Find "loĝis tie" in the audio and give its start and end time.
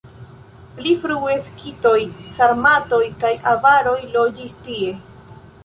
4.17-4.93